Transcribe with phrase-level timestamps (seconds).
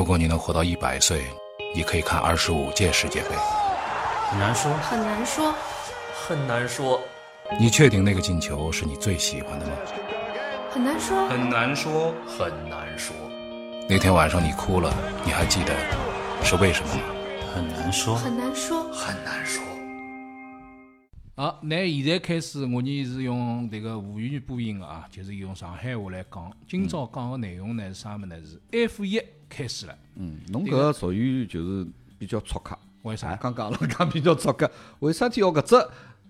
[0.00, 1.26] 如果你能活到一百岁，
[1.74, 3.36] 你可以看二十五届世界杯。
[4.30, 5.54] 很难说，很难说，
[6.14, 6.98] 很难说，
[7.60, 9.72] 你确定那个进球是你最喜欢的吗？
[10.70, 13.14] 很难说，很难说，很难说，
[13.90, 14.90] 那天晚上你哭了，
[15.22, 15.76] 你还记得
[16.42, 17.02] 是为什么吗？
[17.54, 18.82] 很难说，很难说。
[18.84, 19.62] 很难说。
[21.36, 26.50] 好，那现在开始，我呢是用这个沪语播音的啊，就是用上海话来讲。
[26.66, 28.34] 今朝讲的内容呢是啥么呢？
[28.42, 29.20] 是 F 一
[29.50, 31.86] 开始了，嗯，侬搿个属于就是
[32.18, 32.78] 比较粗刻。
[33.02, 33.34] 为啥？
[33.36, 34.70] 刚刚了讲比较粗刻，
[35.00, 35.74] 为啥体要搿只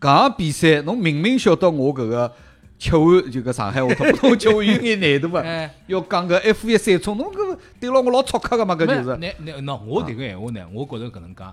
[0.00, 0.80] 搿场比赛？
[0.82, 2.32] 侬明明晓得我搿个
[2.78, 5.74] 吃完就搿上海话，他不吃完有眼难度啊 哎。
[5.88, 9.16] 要讲搿 F 一赛冲，侬搿对牢我老粗刻个嘛，搿就是。
[9.16, 11.44] 那那那我迭个闲话呢，我觉着搿能介，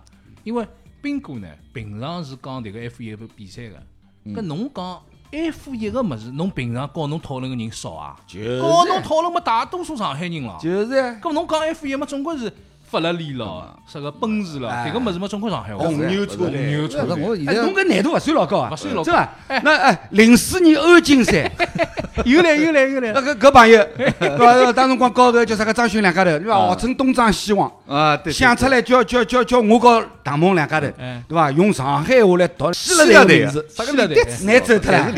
[0.43, 0.65] 因为
[1.01, 3.75] 斌哥呢平常是讲迭个 F 一个比赛个，
[4.23, 8.15] 嗯搿侬讲 F 一个么子，侬平常跟侬讨论个人少啊？
[8.25, 10.57] 就是告侬讨论么大多数上海人了。
[10.61, 11.17] 就是呀。
[11.21, 12.51] 搿侬讲 F 一么，总归是
[12.89, 15.83] 法拉利了，啥个奔驰咯，哎迭个么子么，总归上海话。
[15.83, 19.61] 红牛车红牛车哎，侬在搿难度勿算老高啊，勿算老高是吧哎？
[19.65, 21.51] 那哎，零四年欧锦赛，
[22.25, 23.21] 有来有来有来那。
[23.21, 24.73] 个搿朋友， 对伐？
[24.73, 26.55] 当辰光高头叫啥个张勋两家头，对伐？
[26.55, 31.51] 号称东张西望，啊，对，想出来叫叫叫叫我和唐梦两家头，哎对伐？
[31.51, 35.11] 用上海话来读希希腊队啊腊队名字，啥个希腊队难走脱了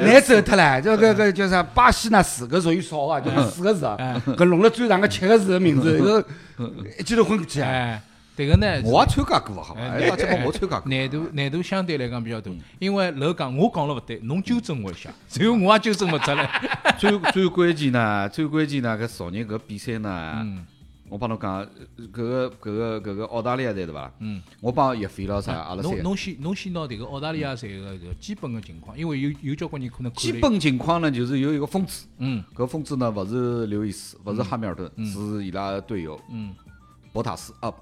[0.00, 1.62] 难走脱了，这个个叫啥？
[1.62, 3.98] 巴西那四个属于少啊，就是四个字啊，
[4.36, 6.24] 搿弄了最长个七个字的名字，搿
[6.98, 7.98] 一记头混过去啊！
[8.40, 9.80] 哎，迭个呢，我也参加过，好伐？
[9.80, 10.90] 哎哎，大节目我参加过。
[10.90, 16.50] 难度难度相对来讲比较大，因为楼讲我讲了勿对，侬纠正我一下，然后我也纠正勿出来。
[16.98, 20.66] 最最关键呢，最关键呢，搿昨日搿比赛呢，嗯
[21.08, 21.66] 我帮侬讲，呃
[22.12, 24.12] 搿个搿个搿个澳大利亚队对伐？
[24.20, 25.82] 嗯，我帮叶飞老啥阿拉。
[25.82, 36.54] 侬侬先侬先拿迭个澳大利亚队个搿个基本个情况，因为有有交关人可能基本情况呢，就是有一个疯子，嗯搿疯子呢勿是刘易斯，勿是哈密尔顿，是伊拉队友嗯，
[37.12, 37.72] 博塔斯啊，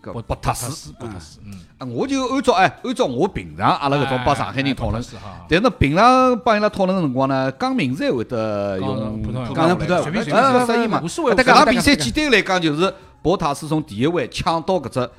[0.00, 0.92] 搿博博塔斯斯。
[0.92, 5.02] 博塔斯，嗯，啊，我就按照哎，按照我平常阿拉搿种帮上海人讨论
[5.48, 9.22] 但是平常帮伊拉讨论个辰光呢，讲名字还会得讲用
[9.54, 10.66] 讲成普通话，随便随哎便。
[10.66, 11.00] 适意嘛。
[11.02, 15.10] 无所谓但搿场比赛简单来讲就是博塔斯从第一位抢到搿只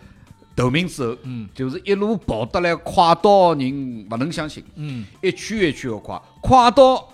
[0.56, 1.47] 头名之后，嗯。
[1.53, 5.06] 就是一路跑得来快到人勿能相信，嗯。
[5.22, 7.07] 一圈一圈个快，快到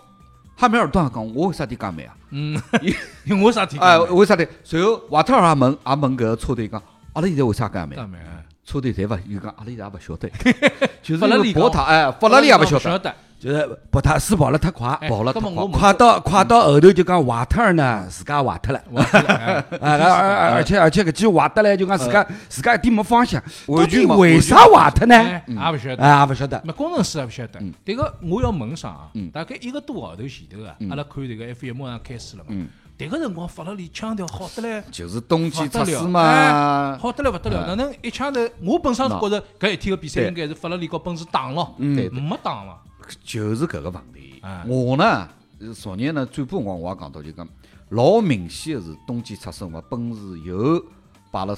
[0.56, 2.16] 哈密尔顿也讲我为啥体介慢啊？
[2.32, 2.62] 嗯，
[3.26, 4.46] 因为我啥体哎，为啥体？
[4.64, 6.82] 随后瓦特尔也问也问搿个车队讲，
[7.20, 7.90] 阿拉现在为啥介慢？
[7.90, 8.18] 干嘛？
[8.66, 10.30] 车队侪勿，伊讲阿拉现在也勿晓得，
[11.04, 18.80] 就是因为博塔哎，法拉利也勿晓得，就是博塔斯跑了太快，哎跑了太快快到快到后头就讲瓦特尔呢，自家瓦特了。
[18.96, 25.16] 啊， 而而而且而且搿记坏得来，就讲自家自家一点没方向，到完全为啥瓦特呢？
[25.16, 26.04] 哎也勿晓得。
[26.04, 26.62] 啊，也勿晓得。
[26.64, 32.50] 那工程师也勿晓得，迭个我要问上啊嗯，大概一个多号头前头啊，阿拉看迭个 F 一马上开始了嘛。
[32.50, 32.68] 嗯，
[33.00, 37.62] 迭个辰光法拉利腔调好得来，就是冬季测试嘛哎，好得来勿得了。
[37.62, 38.42] 哎哪能一枪头？
[38.62, 42.80] 我本身是觉着搿一天个比赛应该是法拉利和奔驰打咯，对对没打嘛。
[43.24, 44.66] 就是搿个问题哎。
[44.68, 45.30] 我呢，
[45.62, 47.48] 呃昨日呢，转播辰光我也讲到，就讲
[47.88, 50.84] 老明显个是冬季测试嘛，奔驰又
[51.32, 51.58] 摆了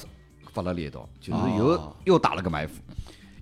[0.53, 2.75] 法拉利一道，就是又哦又打了个埋伏。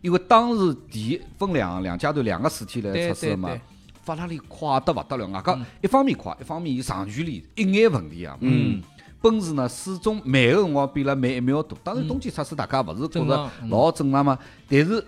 [0.02, 3.62] 因为当时第一分两两阶段两个事体来测试嘛对对对，
[4.10, 8.36] 法拉利快得勿得了，外加一方面快，一方面伊长距离一眼问题啊。
[8.42, 8.82] 嗯，
[9.22, 11.78] 奔驰呢始终慢个辰光比拉慢一秒多。
[11.84, 15.06] 当然冬季测试大家勿是觉着老正常嘛，但是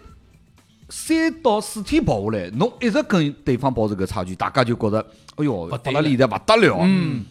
[0.88, 5.00] 三到四天跑下来，侬一直跟对方保持搿差距，大家就觉着，
[5.38, 6.78] 哎哟，法拉利现在勿得了。
[6.84, 7.26] 嗯，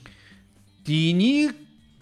[0.82, 1.54] 第二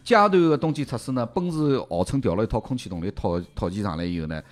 [0.03, 4.43] 阶段个冬季测试呢，奔驰号称调了一套空气动力套套件上来以后呢，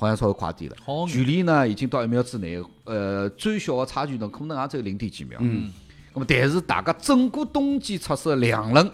[0.00, 5.38] 好像稍微快点了，距离呢已经到一秒之内，呃，最小的差距呢可能也只有零点几秒。
[5.42, 5.70] 嗯，
[6.14, 8.90] 那么但是大家整个冬季测试的两轮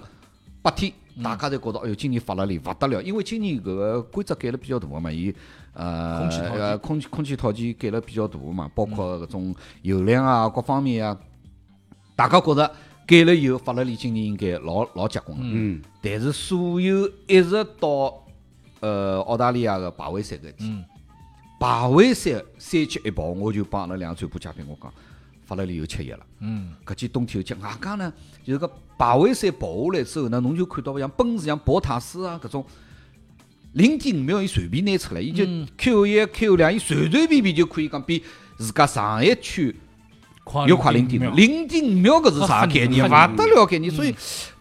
[0.61, 1.22] 八天，嗯。
[1.22, 5.33] 大家侪觉得，哎哟，今年法拉利勿得了，因为今年搿个规则改了比较大个嘛，伊
[5.72, 11.16] 呃空气呃空气空气套件改了比较大个嘛，包括搿种油量啊各方面啊，
[12.16, 12.71] 大家觉着
[13.06, 15.45] 改了以后，法拉利今年应该老老结棍了。
[15.47, 18.12] 嗯，但是所有一直到
[18.80, 20.84] 呃澳大利亚个排位赛搿天，嗯
[21.58, 24.92] 排位赛三七一跑，我就帮阿拉两个转播嘉宾我讲，
[25.47, 26.26] 法拉利又吃药了。
[26.41, 28.12] 嗯，搿记冬天又吃，外加呢，
[28.44, 32.64] 就是搿排位赛跑下来之后呢，侬就看到像奔驰、像博塔斯啊搿种，
[33.72, 38.22] 零点五秒伊随便拿出来，伊就嗯 Q 一、Q 两，伊随随便便就可以讲比
[38.58, 39.74] 自家上一圈
[40.44, 43.08] 快又快零点秒五，零点五秒搿是啥概念？
[43.08, 43.91] 很勿得了概念。
[43.91, 44.14] 所以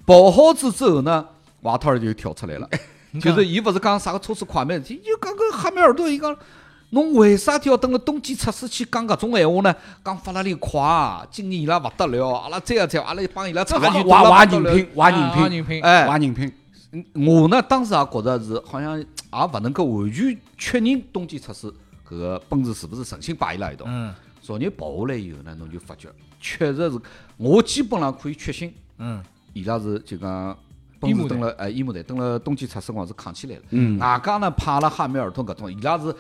[0.06, 1.27] 跑好子之后呢，
[1.63, 2.69] 瓦特尔就跳出来了，
[3.19, 6.33] 就是伊勿是讲啥个车子快慢就讲个哈密尔顿，伊讲。
[6.92, 9.76] 侬为啥体要等了冬季测试去讲搿种闲话呢？
[10.04, 16.52] 讲法拉利快，今年伊拉勿得了，阿拉再啊再，阿拉帮伊拉差距挖挖多了勿得了人品，挖人品，品哎挖人品。
[17.14, 21.68] 我呢当时也觉着是好像也勿能够完全确认冬季测试
[22.08, 23.86] 搿个奔驰是勿是诚心摆伊拉一道。
[23.88, 26.08] 嗯昨日跑下来以后呢，侬就发觉
[26.40, 27.00] 确实是，
[27.36, 29.22] 我基本上可以确信，嗯
[29.54, 30.56] 伊拉是就讲
[31.00, 33.62] 奔伊姆登了哎伊姆队登了冬季测试光是扛起来了。
[33.72, 36.16] 嗯外加呢派了哈密尔顿搿种，伊拉是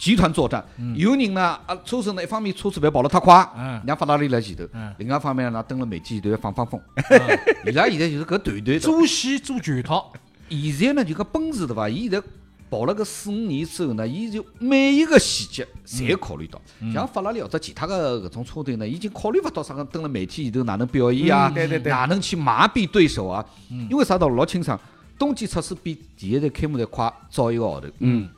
[0.00, 0.64] 集团作战。
[0.96, 6.80] 有人呢啊车手呢一方面车子不要跑得太快，嗯让法拉利来前头嗯；另外一方面呢登了媒体前头放放风。
[7.66, 8.80] 伊拉现在就是搿团队的。
[8.80, 10.10] 做戏做全套，
[10.48, 11.86] 现在呢就讲奔驰对伐？
[11.86, 12.22] 伊现在
[12.70, 16.58] 跑了个四五年之后呢，伊就每一个细节侪考虑到。
[16.94, 21.52] 像法拉利或者其他个搿种车队呢，已经考虑勿到啥个登了媒体前头哪能表现啊，
[21.84, 23.44] 哪能去麻痹对手啊？
[23.90, 24.80] 因为啥道理老清爽，
[25.18, 27.88] 冬季测试比第一站开幕赛快早一个号头。
[27.98, 28.28] 嗯，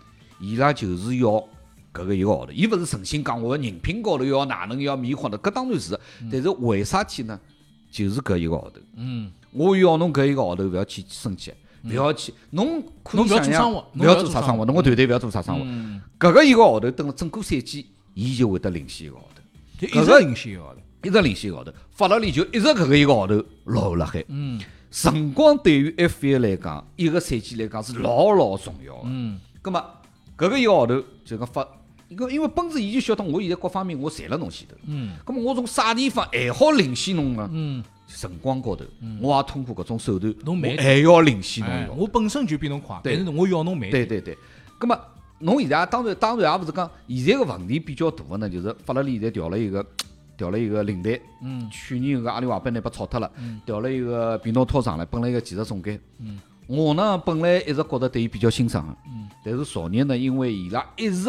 [0.42, 1.28] 伊拉就是要
[1.94, 5.98] 搿个一个号头，伊勿是诚心讲我人品高头要哪能要迷惑的，搿当然是。
[6.30, 7.38] 但是为啥体呢？
[7.90, 8.80] 就是搿一个号头。
[8.96, 11.52] 嗯我要侬搿一个号头勿要去升级，
[11.84, 15.62] 勿要去，侬可以侬勿要想象做生活勿要做啥生活，侬个团队勿要做啥生活。
[15.64, 19.42] 嗯，搿个一个号头，等了整个赛季，伊就会得领先一个号头，
[19.78, 21.72] 就一直领先一个号头，一直领先一个号头。
[21.90, 24.24] 法拉利就一直搿个一个号头落后辣海。
[24.28, 24.60] 嗯
[24.90, 29.02] 辰光对于 F1 来讲，一个赛季来讲是老老重要的。
[29.04, 29.82] 嗯葛么
[30.42, 31.64] 搿个一个号头就讲发，
[32.08, 35.12] 因为因为奔驰伊就晓得我现在各方面我赚了侬前头，嗯。
[35.24, 37.48] 咁么我从啥地方还好领先侬呢？
[37.52, 38.84] 嗯，辰光高头，
[39.20, 43.14] 我也通过搿种手段，侬慢我还要领先侬我本身就比侬快，对。
[43.14, 44.36] 但是我要侬慢，对对对，
[44.80, 44.98] 葛么
[45.38, 49.86] 侬现在当然当然也勿是讲现在个问题比较大个呢，就是法拉利现在调了一个
[50.36, 51.70] 调了一个领队，嗯。
[51.70, 53.30] 去年个阿里瓦贝呢被炒脱了，
[53.64, 56.00] 调了一个皮诺托上来，本来一个技术总监。
[56.18, 56.40] 嗯
[56.72, 61.28] 我呢本来一直觉得对伊比较欣赏个，嗯但是昨日呢，因为伊拉一直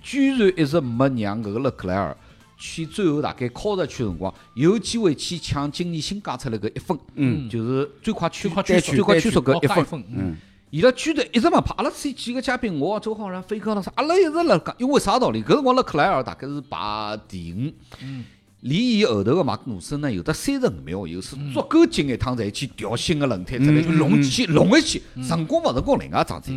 [0.00, 2.16] 居然一直没让搿个勒克莱尔
[2.56, 7.48] 去最后大概靠着区辰光，有机会去抢今年新加出来搿一分，嗯。
[7.50, 10.04] 就是最快曲最快最曲速快曲速搿一分。
[10.10, 10.36] 嗯。
[10.70, 15.42] 伊拉居然一直没拍，阿拉这几个嘉宾，我周浩然、飞哥了啥，阿拉一直辣讲，因为啥道理？
[15.42, 18.24] 搿辰光勒克莱尔大概是排第五，嗯
[18.64, 26.50] 离伊后头个马克努森呢有得三十五秒，有是足够进一趟才去调新个轮胎出来，就弄去弄一去，成功勿成功另外一桩事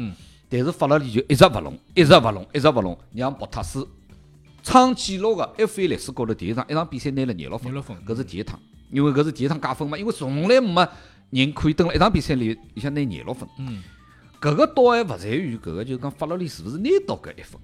[0.47, 3.85] 但是法拉利就一直勿弄，一直勿弄，一直勿弄，让博塔斯
[4.63, 8.57] 创纪录个 F1 历史高头第一场一场比赛拿了廿六分搿是第一趟，
[8.89, 10.87] 因为搿是第一趟加分嘛，因为从来没
[11.31, 13.47] 人可以登了一场比赛里里向拿廿六分。
[13.59, 13.83] 嗯。
[14.39, 17.59] 搿个倒还勿在于搿个，就是讲法拉利是勿是拿到搿一分，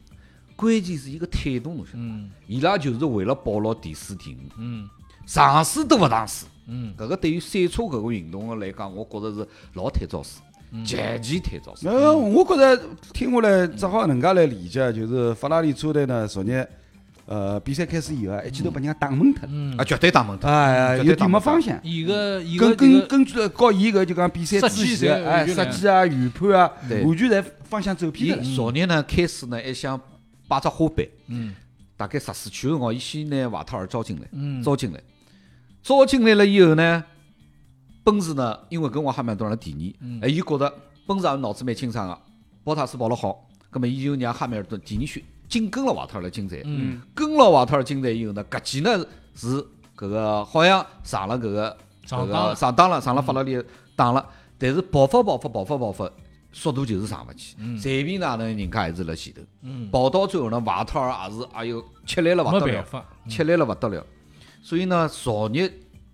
[0.63, 1.97] 关键是一个态度，侬晓得伐？
[1.97, 2.31] 嗯。
[2.47, 4.87] 伊拉就是为了保牢第四、第五，嗯。
[5.25, 6.45] 上市都勿尝试。
[6.67, 6.93] 嗯。
[6.97, 10.39] 搿个对于赛车搿个运动来讲，我觉着是老太早死，
[10.71, 10.85] 嗯。
[10.85, 11.87] 极其太早死。
[11.89, 12.81] 呃，我觉着
[13.11, 16.65] 听下来只好能介来理解，就是法拉利车队呢，昨日
[17.25, 19.75] 呃比赛开始以后啊，一记头把人家打懵脱了，嗯。
[19.77, 21.77] 啊，，绝对打懵脱，哎，有点绝对打没方向。
[21.83, 27.03] 伊个伊个根这个根根据了告伊搿就讲比赛设计之前侪的哎设计啊、预判啊，对。
[27.03, 28.43] 完全侪方向走偏了。
[28.55, 29.99] 昨日呢开始呢还想
[30.47, 31.55] 摆只花瓣，嗯。
[31.95, 34.61] 大概十四圈辰光，伊先拿瓦特尔招进来，嗯。
[34.63, 35.01] 招进来，
[35.81, 37.03] 招进来了以后呢，
[38.03, 40.19] 奔驰呢，因为搿辰光汉密尔顿了第嗯。
[40.21, 40.73] 二，哎，伊觉着
[41.05, 42.19] 奔驰也脑子蛮清爽个，
[42.63, 47.01] 博塔斯跑了好，葛么伊就让汉密尔顿第二圈紧跟了瓦特尔来进站，嗯。
[47.13, 49.05] 跟了瓦特尔进站以后呢，搿记呢
[49.35, 49.63] 是
[49.95, 52.55] 搿个好像上了搿个上当了。
[52.55, 53.63] 上当了，上了法拉利
[53.95, 54.25] 当了，
[54.57, 56.11] 但是跑发跑发跑发跑法，
[56.53, 64.05] 速度就是上勿去，随便哪能人家还是辣前头，嗯，跑到最后呢，瓦特尔也是哎哟吃力了勿得了，吃力了勿得了，
[64.61, 65.69] 所以呢，昨日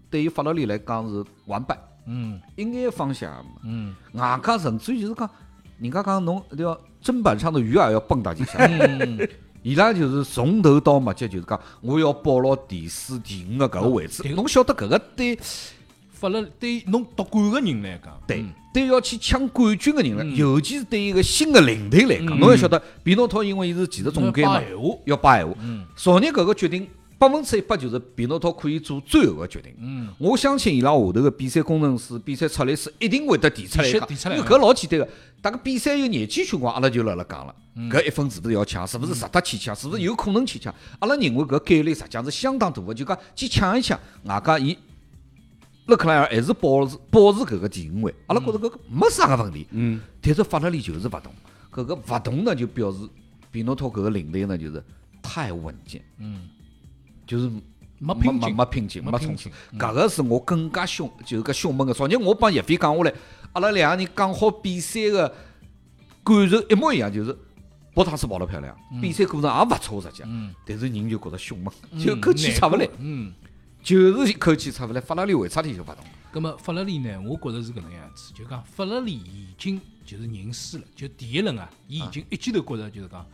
[0.09, 1.77] 对于法拉利来讲是完败，
[2.07, 2.41] 嗯。
[2.55, 3.49] 一眼方向也没。
[3.65, 3.95] 嗯。
[4.13, 5.29] 外加甚至于就是讲，
[5.77, 6.79] 人家讲侬对伐？
[7.03, 9.27] 砧板上的鱼也要蹦跶几下，嗯。
[9.61, 14.23] 伊拉就是从头到末节就是讲，我要保牢第四、第五个搿个位置。
[14.29, 15.37] 侬晓得搿个对
[16.19, 24.61] 法了对侬夺冠个人来讲，对嗯对要去抢冠军个人来，嗯尤其是对一个新的领队来讲，嗯侬要晓得，皮诺托因为伊是技术总监嘛
[25.05, 25.55] 要摆闲话。
[25.61, 29.73] 嗯昨日搿个决定百分之一百就是皮诺托可以做最后个决定。
[29.79, 35.09] 嗯我相信伊拉下头个比赛工程师、比赛策略师一定会得提出来讲，提提出来因为搿老简单个。
[35.41, 37.55] 大概比赛有廿几圈光，阿拉就辣辣讲了，
[37.89, 38.85] 搿一分是不是要抢？
[38.85, 39.73] 是不是值得去抢？
[39.73, 40.73] 是不是有可能去抢？
[40.99, 44.77] 阿拉认为搿概率实际上是相当大个，就讲去抢一抢，外加伊
[45.89, 49.67] 勒克莱尔还是保持保持搿个第五位，阿拉觉着搿个没啥个问题。
[49.71, 51.33] 嗯，但是法拉利就是勿同，
[51.71, 52.99] 搿个勿同呢，就表示
[53.51, 54.81] 皮诺托搿个领队呢就是
[55.21, 56.47] 太稳健，嗯，
[57.27, 57.49] 就是
[57.97, 59.51] 没没拼劲没拼劲，没冲刺劲。
[59.77, 61.93] 搿个是我更加凶，就是搿凶猛个。
[61.93, 63.13] 昨日我帮叶飞讲下来，
[63.53, 65.27] 阿拉两个人讲好比赛个
[66.23, 67.35] 感受一模一样，就是
[67.93, 73.33] 博塔斯跑得漂亮，比赛过程也勿错实际，嗯，但是人就觉着凶猛，就口气出勿来，嗯，
[73.81, 75.01] 就是一口气出勿来。
[75.01, 75.97] 法拉利为啥体就勿动？
[76.31, 77.19] 葛么法拉利呢？
[77.21, 83.25] 我觉着是搿能样子，就讲法拉利已经就是认输了，就第一轮啊，伊已经一记头觉着就是讲，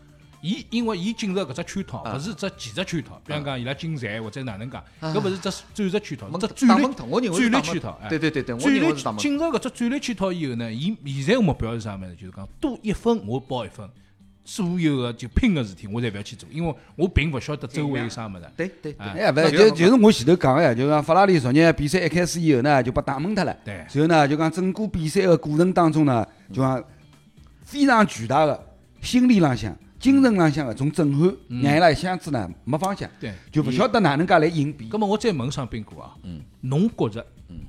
[0.42, 8.94] 伊因为伊进入搿只圈套，勿是只技术圈套，比方讲伊拉竞赛或者哪能讲，搿勿是只战术圈套，蒙只战略战略圈套，哎对对对对，我战略。
[9.18, 12.16] 进入搿只战略圈套以后呢，伊现在个目标是啥物事？
[12.16, 13.90] 就是讲多一分我包一分，
[14.48, 18.46] 所有个就拼个事体我侪勿要去做，因为我并勿晓得周围有啥物事。
[18.56, 23.58] 对对对，哎，勿是，就就是我前头讲个呀，就讲法拉利昨日比赛一开始以后呢，就把打懵脱了。
[23.66, 23.74] 对。
[23.74, 26.24] 然后呢，就讲整个比赛个过程当中呢，
[26.54, 26.84] 就讲
[27.64, 28.64] 非常巨大个
[29.02, 33.34] 心理浪向、精神浪向个种震撼，让伊拉一下子呢没方向，对。
[33.52, 34.88] 就勿晓得哪能介来应变。
[34.88, 36.40] 葛么我再问上宾哥啊，嗯。
[36.62, 37.26] 侬觉着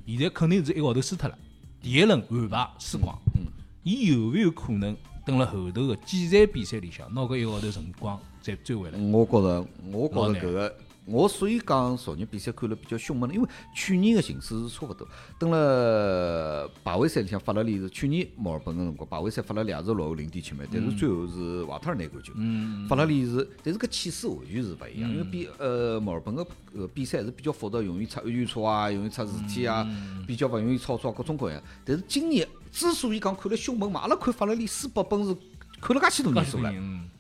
[0.07, 1.39] 现在肯定是一个号头输脱了，
[1.81, 3.47] 第一轮完牌输光，嗯。
[3.83, 4.95] 伊有没有可能
[5.27, 8.99] 等了后头个几站比赛里向拿搿一个号头辰光再追回来？
[8.99, 15.07] 我觉着，我觉着搿个，我所以讲昨日比赛看了比较凶猛，因为去年个形势是差勿多。
[15.37, 22.33] 等了排位赛里向，法拉利是去年墨尔本个辰光，排位赛法拉利也是落后零点七秒，但是最后是瓦特尔拿冠军。
[22.37, 29.85] 嗯法拉利是，但是搿气势完全是勿一样，因为比呃墨尔本个呃比赛是比较复杂，容易出安全车啊，容易出事体啊，
[30.25, 31.61] 比较勿容易操作啊，各种各样。
[31.85, 35.37] 但是今年之所以讲看了凶猛嘛，阿拉看法拉利输拨本是
[35.81, 36.71] 看了介许多年数了。
[36.73, 37.11] 嗯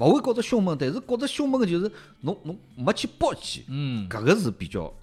[0.00, 1.90] 勿会觉着凶猛，但是觉着凶猛个就是
[2.20, 4.94] 侬侬没去搏击，嗯，搿个是比较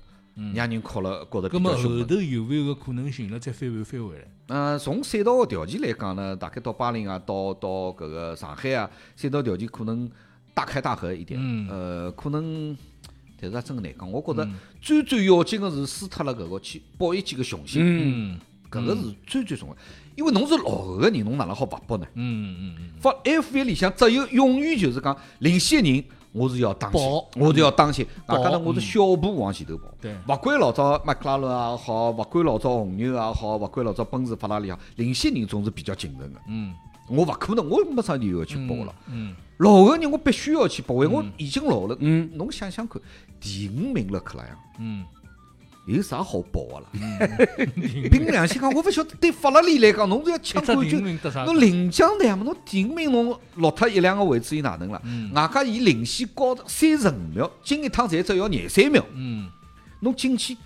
[0.53, 2.07] 让人靠了觉着比较凶猛。
[2.07, 4.25] 头有没有个可能性了再翻盘翻回来？
[4.47, 10.09] 呃，从赛道个条件来讲呢，大概到巴林啊，到到搿个上海啊，赛道条件可能
[10.53, 11.37] 大开大合一点。
[11.43, 12.77] 嗯呃，可能，
[13.37, 14.09] 但是也真个难讲。
[14.09, 14.49] 我觉着
[14.81, 19.75] 最最要紧个是输脱了搿个去搏一记个雄心，嗯搿个是最最重要。
[20.15, 22.05] 因为侬是落后个人，侬哪能好勿搏呢？
[22.13, 27.01] 嗯嗯嗯，发 F 一里向只有永远就是讲领先个人，我是要当心，
[27.35, 28.05] 我是要当先。
[28.25, 29.93] 跑外加呢，我是小步往前头跑。
[29.99, 36.39] 对勿管老早麦克拉伦也好，勿管老早红牛也好，勿管老早奔驰、法拉利也好，领先人总是比较谨慎个。
[36.47, 36.73] 嗯
[37.07, 38.95] 我勿可能，我没啥理由要去搏了。
[39.11, 41.95] 嗯，落后个人我必须要去搏，因为我已经落后了。
[41.99, 42.99] 嗯，侬想想看，
[43.39, 44.57] 第五名了克莱昂。
[44.79, 45.05] 嗯
[45.85, 47.37] 有啥好报的啦？
[48.11, 51.19] 凭良心讲，我勿晓得对法拉利来讲，侬是要抢 冠军？
[51.45, 54.99] 侬领奖台嘛，侬第五名侬落脱一两个位置，伊哪能啦？
[55.05, 59.47] 嗯外加伊领先高三十五秒，进一趟才只要廿三秒，嗯，
[59.99, 60.57] 侬进去。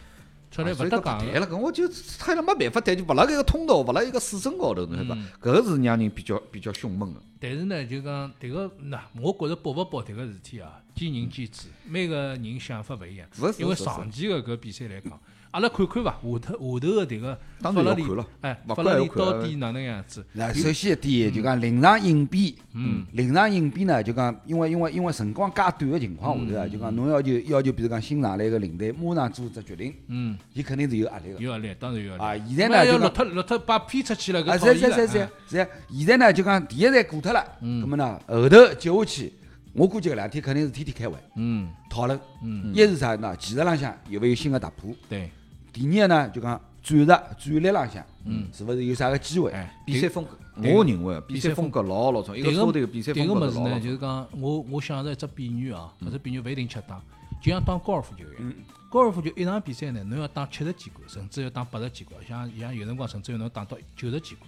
[0.51, 1.01] 出来勿得讲个。
[1.01, 1.87] 讲谈了，搿我就
[2.17, 5.15] 他了没办法但，就勿辣搿个通道，勿辣一个水深高头，侬晓得伐？
[5.15, 7.21] 嗯搿个是让人比较比较凶猛个。
[7.39, 13.27] 但是呢，就讲迭个，那我觉着搏勿搏迭个事体啊，见仁见智，每个人想法勿一样
[13.57, 15.19] 因为长期个搿比赛来讲，
[15.51, 20.23] 阿拉看看伐，下头下头个迭个当法拉利然要看了，哎，勿法拉利看到底哪能样子？
[20.33, 31.39] 那首先一点就讲临场应变，嗯，临场应变呢，就讲因为因为因为辰光介短个情况下头啊，就讲侬要求要求，比如讲新上来个领队马上做只决定，嗯，伊肯定是有压力个。
[31.39, 32.41] 有压力，当然有压啊，力。
[32.55, 39.33] 现在呢就讲落脱落脱，把批出去了，啊，搿讨是是厌了是是哎是，现在呢就讲第一站过脱了，嗯咁么呢后头接下去，
[39.73, 42.19] 我估计搿两天肯定是天天开会嗯讨论。
[42.43, 43.35] 嗯，一是啥呢？
[43.35, 44.95] 技术浪向有没有新的突破？
[45.09, 45.29] 对，
[45.71, 49.51] 第二个呢就讲战术战略浪向，嗯，是勿是有啥个机会？
[49.51, 53.79] 哎，比赛风格，对我认为比比赛赛风格老老重，一个迭车队个比赛风迭个物事呢。
[53.79, 57.01] 就是讲，我我想着一只比喻啊，搿只比喻勿一定恰当，
[57.41, 58.53] 就像打高尔夫球一样。
[58.89, 64.43] 高尔夫球一场比赛呢，侬要打七十几杆，甚至要打八十几杆，像像有辰光甚至要侬打到九十几杆。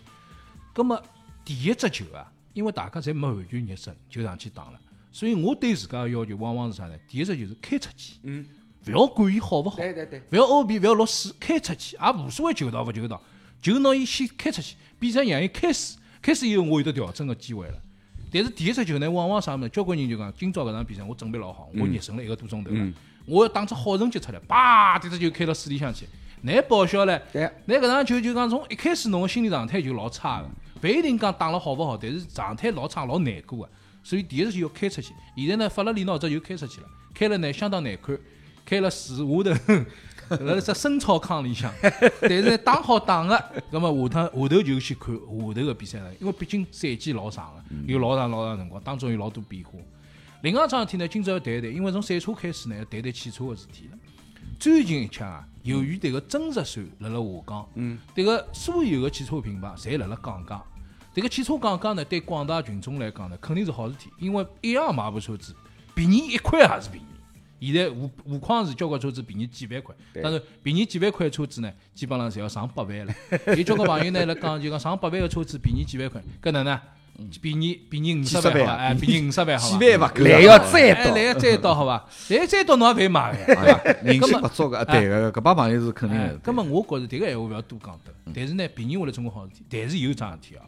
[0.73, 0.99] 葛么
[1.45, 4.79] 第一只球啊，因为大家侪没完全热身，就上去打了。
[5.11, 6.97] 所以我对自家个要求往往是啥呢？
[7.07, 8.45] 第一只就是开出去，嗯，
[8.87, 13.21] 勿要管伊好勿好，对对对，勿要 O B，勿要落水，开出去也无所谓球道勿球道，
[13.61, 17.75] 就拿伊先开出去，比赛让伊开始，开始以后我有得调整个机会了。
[18.33, 19.69] 但是第一只球呢，往往啥物事？
[19.69, 22.93] 交关人就讲，今朝搿场比赛我准备老好，我热身了一个多钟头了，
[23.25, 26.05] 我要打出好成绩出来，叭，迭只球开到水里向去。
[26.43, 30.49] 难报销唻，对那搿场球就讲从一开始侬个心理状态就老差个，
[30.81, 33.69] 勿一定讲打了好勿好，但是状态老差老难过个，
[34.01, 35.13] 所以第一只球要开出去。
[35.35, 38.17] 现在呢，法拉利拿只球开出去了，开了呢相当难看，
[38.65, 41.71] 开了树下头， 辣辣只深草坑里向，
[42.21, 49.71] 但是呢打好打个，那么下趟下头就去看下头个比赛了，因为毕竟赛季老长个，有老长老长辰光，当中有老多变化。
[50.41, 53.97] 另外一桩事体呢，今朝要谈一谈，因为从赛车开始呢，要谈谈汽车个事体了。
[54.59, 60.63] 最近一枪啊，由于迭个增值税辣辣下降，嗯，迭个所有个汽车品牌侪辣辣降价。
[61.13, 65.53] 迭个汽车降价呢，对广大群众来讲呢，肯定是好事体，因为一样买部车子，
[65.93, 67.05] 便宜一块也是便宜。
[67.61, 73.13] 现在何何况是交关车子便宜几万块，但是便宜几万块的车子呢，基本上侪要上百万了。
[73.55, 76.81] 有交关朋友呢辣讲，就讲上百万个车子便宜几万块，搿能呢？
[77.39, 78.75] 便宜便宜五十万万好伐？
[78.77, 79.77] 哎，便宜五十万好伐？
[79.77, 82.09] 几万勿够啊，来要再来要再刀好伐？
[82.29, 83.61] 来再刀侬也勿会买个，对伐？
[83.61, 86.25] 哎人性勿足个，对个，搿帮朋友是肯定的。
[86.25, 90.65] 哎葛末我觉着迭个闲话勿要多讲得，但是呢，便宜下来总归好事体，但是有桩事体啊，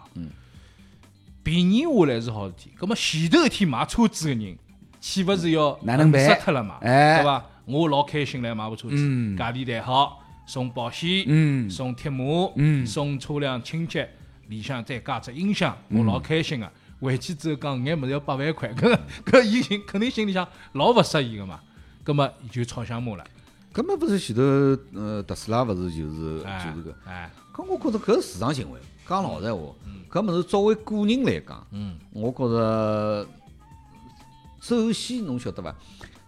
[1.42, 4.56] 便宜下来是好事体，葛末前头一天买车子个人，
[5.04, 6.78] 岂勿是要哪能办死脱了嘛？
[6.80, 7.46] 哎对伐？
[7.66, 14.10] 我老开心来买部车子，嗯价钿谈好，送保险，嗯送贴膜，嗯送车辆清洁，
[14.48, 16.72] 里向再加只音响，我老开心个。
[17.02, 21.60] 回去之后讲搿眼物事要八万块，搿搿伊心肯定心里向老勿适意个嘛。
[22.02, 23.26] 葛末就吵相骂了，
[23.74, 24.42] 搿么勿是前头
[24.98, 28.80] 呃特斯拉勿是就是哎就是搿，哎，搿我觉着搿是市场行为。
[29.06, 29.62] 讲老实闲话，
[30.10, 33.28] 搿物事作为个人来讲，嗯我觉着
[34.64, 35.76] 首先侬晓得伐？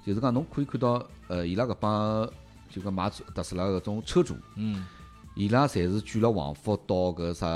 [0.06, 2.30] 就是讲侬可以看到呃伊拉搿帮
[2.70, 4.86] 就讲买特斯拉搿种车主，嗯
[5.36, 7.48] 伊拉侪是卷了王福到搿啥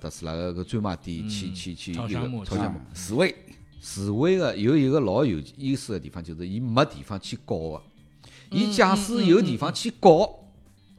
[0.00, 2.08] 特斯拉个搿专卖店去去去一个
[2.44, 2.80] 炒项目。
[2.94, 3.34] 示威，
[3.80, 7.82] 示威个有一个老有意思个地方，就是伊没地方去告个。
[8.50, 10.30] 伊假使有地方去告，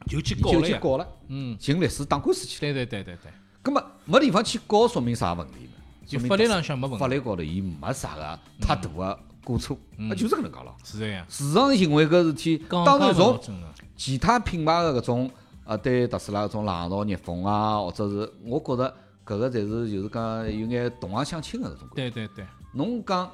[0.06, 0.76] 就去伊就搞了呀。
[0.76, 2.70] 去告了，嗯，寻律师打官司去了。
[2.70, 3.32] 对对对对对，
[3.62, 5.70] 葛么没地方去告，说明啥问题呢？
[6.06, 10.08] 就法律浪向没问题，法律高头伊没啥个太大个过错，嗯。
[10.08, 10.74] 那就是搿能介咯。
[10.84, 11.26] 是这样。
[11.28, 13.38] 市场行为搿事体，当然从，
[13.96, 15.30] 其他品牌个搿种
[15.64, 18.94] 呃对特斯拉搿种冷嘲热讽啊，或者是我觉着
[19.26, 21.94] 搿个才是就是讲有眼同行相亲个搿种感觉。
[21.94, 23.30] 对对对，侬讲，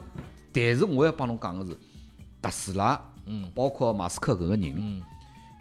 [0.53, 1.77] 但是我要帮侬讲个是，
[2.41, 3.51] 特斯拉，嗯。
[3.55, 5.03] 包括马斯克搿个人，嗯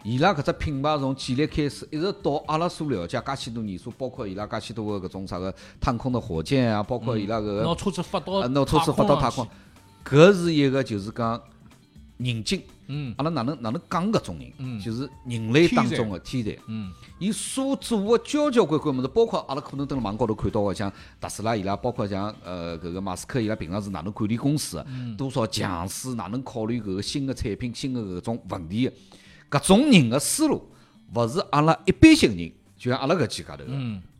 [0.04, 9.46] 伊拉搿只品牌从建立开始，一直到阿拉所了解介许多年数，包括伊拉介许多个搿种啥个探空的火箭啊，包括伊拉搿个拿车子发到呃，拿车子发到太空，
[10.04, 11.40] 搿是一个就是讲
[12.18, 12.60] 人精。
[12.88, 13.14] 嗯。
[13.16, 14.80] 阿拉哪能哪能讲搿种人，嗯。
[14.80, 16.58] 就是人类当中的天才。
[16.66, 16.92] 嗯。
[17.20, 28.86] 伊所做个交交关关物事，包括阿拉可能蹲辣网高头看到个，像特斯拉伊拉，包括像呃搿个马斯克伊拉平常是哪能管理公司嗯，多少强势，哪能考虑搿个新的产品、新的搿种问题。
[28.86, 28.92] 的，
[29.52, 30.66] 搿种人的思路，
[31.14, 33.64] 勿是阿拉一般性人，就像阿拉搿几家头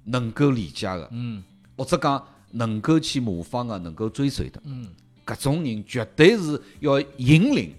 [0.05, 1.43] 能够理解的，嗯。
[1.75, 4.89] 或者讲能够去模仿的，能够追随的，嗯。
[5.25, 7.75] 搿种人绝对是要引领、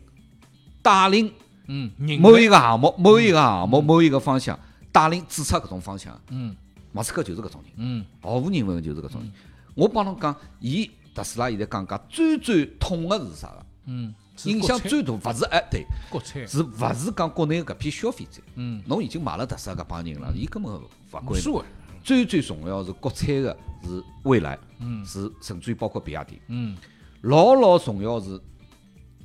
[0.82, 1.32] 带领。
[1.68, 4.58] 嗯，某一个项目、某一个项目、某一个方向，
[4.92, 6.20] 带领指出搿种方向。
[6.30, 6.56] 嗯。
[6.92, 8.06] 马斯克就是搿种人，嗯。
[8.22, 9.32] 毫无疑问就是搿种人。
[9.76, 13.66] 我帮侬讲，伊特斯拉现在讲讲最最痛个是啥个？
[13.86, 18.42] 嗯，是影响最大，勿是哎对，国产，是勿是讲国内搿批消费者？
[18.56, 21.40] 嗯，侬已经买了特斯拉搿帮人了，伊根本勿无管。
[21.40, 21.66] 所谓，
[22.04, 26.42] 最最重要是国产的是未来，嗯是甚至于包括比亚迪。
[26.48, 26.76] 嗯
[27.22, 28.42] 老老重要是，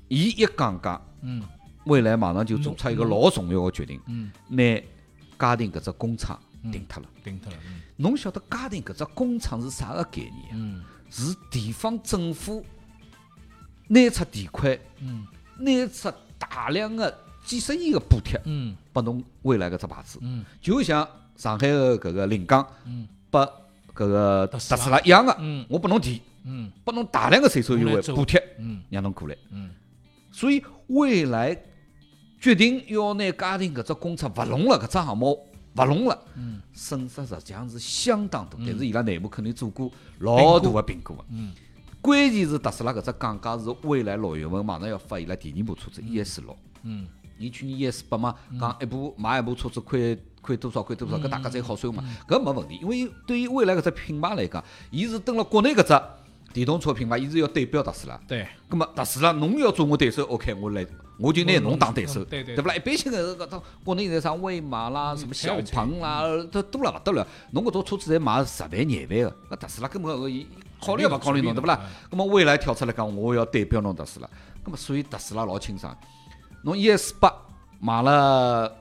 [0.09, 1.43] 伊一降价，嗯
[1.85, 4.63] 未来马上就做出一个老重要的决定，嗯，拿
[5.39, 6.39] 嘉定搿只工厂
[6.71, 7.09] 停脱了。
[7.25, 10.55] 停脱了，嗯侬晓得嘉定搿只工厂是啥个概念啊？
[10.55, 12.63] 嗯是地方政府
[13.89, 15.27] 拿出地块，嗯。
[15.59, 17.13] 拿出大量的
[17.45, 18.77] 几十亿个补贴，嗯。
[18.93, 20.45] 拨侬未来搿只牌子，嗯。
[20.61, 23.09] 就像上海个搿个临港嗯。
[23.31, 23.45] 拨
[23.95, 25.67] 搿个特特斯拉一样个，嗯。
[25.69, 26.71] 我拨侬提，嗯。
[26.85, 28.83] 拨侬大量的税收优惠补贴，嗯。
[28.91, 29.37] 让侬过来。
[29.51, 29.71] 嗯。
[30.31, 31.57] 所以未来
[32.41, 35.45] 决定要拿嘉定搿只工厂勿弄了，搿只项目
[35.77, 36.61] 勿弄了，嗯。
[36.73, 38.57] 损失实际上是相当大。
[38.59, 41.25] 但是伊拉内部肯定做过老大的评估个。
[41.31, 41.53] 嗯
[42.01, 46.57] 关键是特斯拉搿只降价是未来六月份马上要发伊拉第二部车子 ES 六。
[46.83, 47.07] 嗯
[47.39, 52.79] 伊去年 ES 八嘛，讲一部买一部车子亏亏多少亏多少，搿大家侪好算嘛，搿没问题。
[52.83, 56.03] 因为对于未来搿只品牌来讲，伊是登了国内搿只
[56.53, 58.19] 电动车品牌，伊是要对标特斯拉。
[58.27, 60.85] 对，咁么特斯拉侬要做我对手，OK，我来，
[61.21, 62.75] 我就拿侬当对手，嗯对对对不啦？
[62.75, 67.25] 一般性个搿种国内现在啥威马啦、什么小鹏啦，都多了勿得了。
[67.53, 70.47] 侬搿种车子侪卖十万、廿万个，搿特斯拉根本搿伊
[70.81, 71.81] 考虑也勿考虑侬，对不啦？
[72.11, 74.29] 咁么未来跳出来讲，我要对标侬特斯拉，
[74.65, 75.97] 咁么所以特斯拉老清爽。
[76.63, 77.33] 侬 ES 八
[77.81, 78.75] 买了。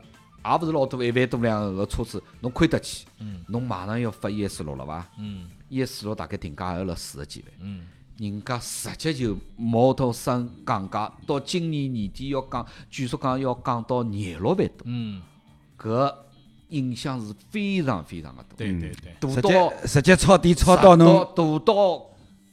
[0.45, 3.05] 也勿是老多一万多辆个车子，侬亏得起？
[3.49, 7.53] 侬马上要发 ES 六了伐嗯？ES 六大概定价也要辣四十几万。
[7.59, 7.85] 嗯
[8.17, 15.21] 人家直接就 Model 三降价，到今年年底要降，据说讲要降到廿六万多，嗯，
[15.77, 16.15] 搿
[16.69, 21.25] 影响是非常非常的大，对对对，直大到接直接超低超到侬。
[21.35, 22.01] 大到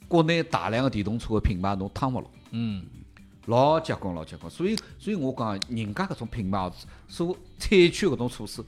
[0.07, 2.85] 国内大量的电动车的品牌侬趟勿牢，嗯。
[3.47, 4.51] 老结棍老结棍。
[4.51, 6.71] 所以所以我讲，人家搿种品牌
[7.07, 8.65] 所采取搿种措施，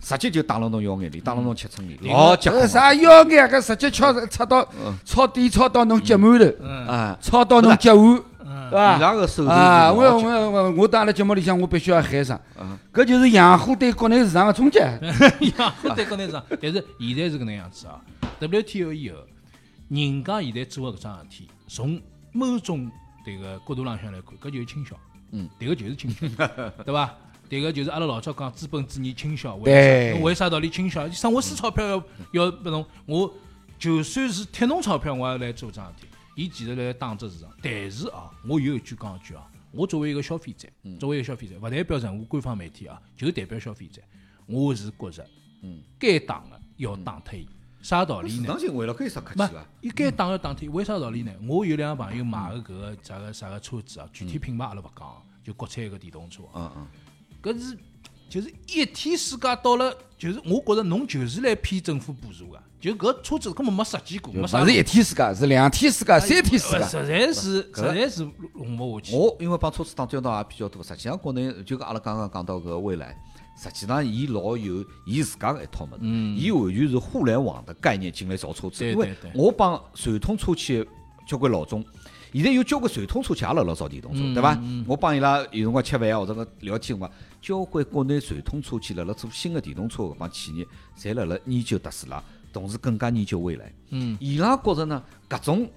[0.00, 2.66] 直接就打了侬腰眼里，打了侬七寸里，老结棍。
[2.66, 4.68] 啥腰眼搿直接敲插到
[5.04, 6.86] 抄底抄到侬脚满头，嗯。
[6.88, 8.37] 啊，超到侬脚腕，嗯
[8.70, 8.96] 对伐？
[8.96, 14.78] 伊拉个手段啊，我是老结我我我到阿拉节目里向，我必须要喊声嗯，搿就是洋货对国内市场的冲击。
[14.78, 18.00] 洋货，对国内市场， 但是现在是搿能样子啊。
[18.40, 19.16] WTO 以后，
[19.88, 22.00] 人家现在做个搿桩事体，从
[22.32, 22.90] 某种
[23.26, 24.96] 迭个角度浪向来看，搿就是倾销。
[25.32, 26.26] 嗯，迭个就是倾销，
[26.84, 27.14] 对伐？
[27.50, 30.20] 迭个就是阿拉老早讲资本主义倾销，为啥？
[30.22, 31.08] 为啥道理倾销？
[31.10, 33.32] 生活输钞票要要拨侬，我
[33.78, 36.07] 就算是贴侬钞票，我也来做桩事体。
[36.38, 40.68] 伊其实来打折市场，但是啊，我有一句讲一句啊，我作为一个消费者，
[41.00, 44.00] 作为一个消费者，勿代表任何官方媒体啊，就代表消费者，
[44.46, 45.28] 我是觉着，
[45.62, 47.44] 嗯，该打个要打脱伊，
[47.82, 48.42] 啥道理呢？
[48.42, 51.32] 市场行为了，可以啥客气伊该打要打脱，为啥道理呢？
[51.44, 56.88] 我有两个朋友买个搿个啥个啥个车子啊，具体品牌阿拉勿讲，就国产个电动车啊，嗯嗯，
[57.42, 57.76] 搿是
[58.28, 66.76] 就是一天世界到了，就是我觉着侬就是来骗政府补助个，就搿车子根本没设计过，没啥勿是一天世界，是两天世界、三天世界。
[66.76, 68.22] 呃实在是实在是
[68.54, 69.16] 弄勿下去。
[69.16, 73.16] 我因为帮车子打交道也比较多，实际上国内就跟阿拉刚刚讲到搿蔚来，
[73.56, 76.04] 实际上伊老有伊自家个一套物事，
[76.36, 78.80] 伊完全是互联网的概念进来造车子。
[78.80, 80.86] 对因为我帮传统车企的
[81.26, 81.82] 交关老总，
[82.32, 84.58] 现在有交关传统车企也辣辣造电动车，对伐？
[84.86, 92.22] 我帮伊拉有辰光吃饭啊或者个聊天辰光，交关国内传统车企辣辣做新的电动车搿帮企业，侪辣辣研究特斯拉，
[92.52, 93.72] 同时更加研究未来。
[93.90, 95.70] 嗯，伊拉觉着呢，搿种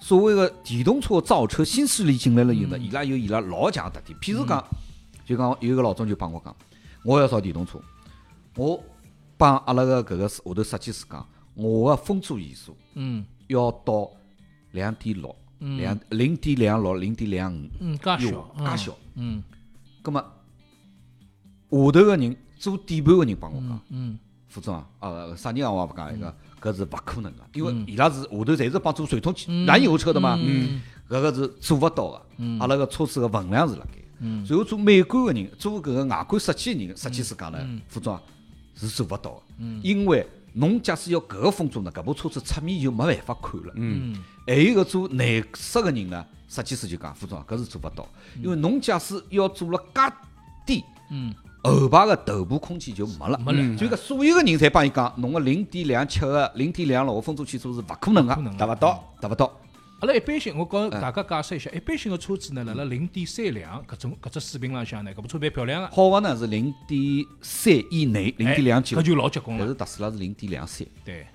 [0.00, 4.18] 所谓的电动车造车新势力进来了以后呢，伊拉有伊拉老强的特点。
[4.20, 4.64] 譬如讲，
[5.24, 6.54] 就讲有一个老总就帮我讲，
[7.04, 7.80] 我要造电动车，
[8.56, 8.82] 我
[9.36, 13.24] 帮阿拉个搿个下头设计师讲，我个风阻系数嗯。
[13.48, 14.10] 要到
[14.72, 18.98] 两点六，两零点两六、零点两五，嗯，介小哟，介小。
[19.14, 19.40] 嗯。
[20.02, 20.26] 葛么下
[21.70, 23.80] 头个人做底盘个人帮我讲。
[23.90, 30.80] 嗯副总啊，呃，啥人啊，我也勿讲一个，搿是勿可能个，因为伊拉是下头侪是帮做传统汽燃油车的嘛，嗯。
[31.10, 32.22] 搿个是做勿到个。
[32.58, 33.98] 阿拉个车子个分量是辣盖。
[34.20, 34.46] 嗯。
[34.48, 38.22] 然后做美观个人，做搿个外观设计个人，设计师讲呢，副总啊
[38.74, 39.42] 是做勿到个，
[39.82, 43.72] 因为侬假使要搿个风阻呢，搿部车子侧面就没办法看了。
[43.74, 44.16] 嗯。
[44.46, 48.08] 还有一个做内饰个人呢，设计师就讲，副总啊，搿是做勿到，
[48.42, 50.00] 因为侬假使要做了介
[50.64, 51.34] 低，嗯
[51.66, 53.76] 后排个头部空间就没了，没了。
[53.76, 59.52] 所以讲所有个人侪帮伊讲，侬个零点两七个、零点两六个风阻系数是勿可能个达勿到，达勿到。
[60.00, 68.98] 阿拉一般性，我告大家解释一下，一般性个车子呢，辣辣零点三两搿种搿只水平浪向呢，搿部车蛮漂亮个，好个呢是零点三以内，零点两九。
[68.98, 69.64] 搿，就老结棍了。
[69.64, 70.86] 但是特斯拉是零点两三。
[71.02, 71.26] 对，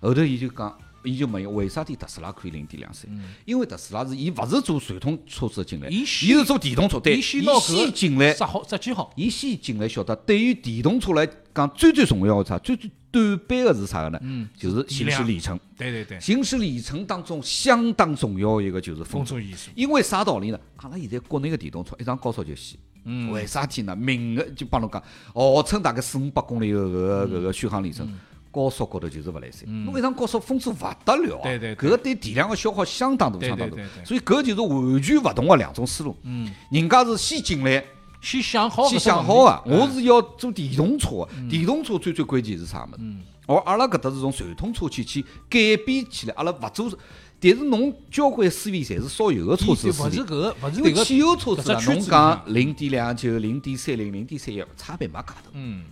[0.00, 3.08] 后头伊就讲，伊就问伊为啥体特斯拉可以零点两三？
[3.44, 12.58] 因为特斯拉是伊勿是做传统车子进来，伊是做电动车，对，伊伊先进来，设好设计好，伊先进来晓得，对于电动车来讲，最最重要的啥？
[12.58, 14.18] 最最短板的是啥个呢？
[14.22, 15.58] 嗯就是行驶里程。
[15.76, 19.38] 对对对，行驶里程当中相当重要的一个就是风阻。
[19.40, 20.58] 系数，因为啥道理呢？
[20.76, 22.76] 阿拉现在国内的电动车一上高速就死。
[23.04, 23.94] 嗯为啥体呢？
[23.94, 25.02] 明个就帮侬讲，
[25.34, 28.08] 号称大概四五百公里的搿个搿个续航里程，
[28.54, 29.64] 高速高头就是勿来三。
[29.84, 36.16] 侬一上高速风阻勿得了搿个对电量个消耗相当大，相当大所以搿就是完全勿同个两种思路。
[36.22, 37.84] 嗯，人家是先进来。
[38.20, 39.42] 先想好先想好。
[39.42, 39.78] 啊，嗯。
[39.78, 43.02] 我是要做电动车的，电动车最最关键是啥物事？
[43.46, 46.90] 而阿拉搿搭是从传统车企去改变起来，阿拉勿做，
[47.38, 50.08] 但是侬交关思维侪是烧油个车子思维。
[50.08, 55.84] 勿是搿个，勿是汽油车子侬讲零点两九、零点三零、零点三一，差别没介大，嗯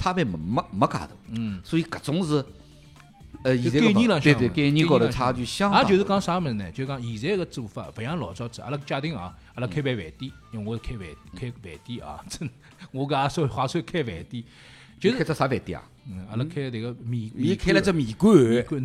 [0.00, 1.08] 差别没没没介大。
[1.28, 2.42] 嗯，所以搿种是，
[3.42, 5.88] 呃，现在概念浪向对对概念高头差距相当大。
[5.90, 6.72] 也就是讲啥物事呢？
[6.72, 12.48] 就讲现在个做法勿像老早子，阿拉假定啊，阿拉开饭饭店，因为我是开饭开饭店啊，真
[12.92, 14.42] 我搿也算划算开饭店，
[14.98, 15.84] 就是开只啥饭店啊？
[16.08, 18.34] 嗯，阿拉开迭个米伊开了只米米馆，